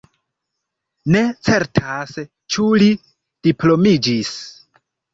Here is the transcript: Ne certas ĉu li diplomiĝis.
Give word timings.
Ne 1.15 1.21
certas 1.51 2.17
ĉu 2.57 2.67
li 2.85 2.91
diplomiĝis. 3.49 4.37